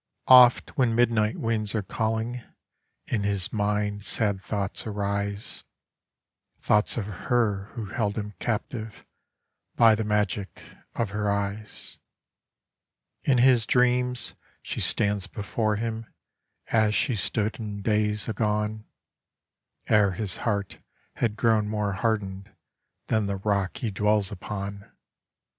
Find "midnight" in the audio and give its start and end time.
0.95-1.37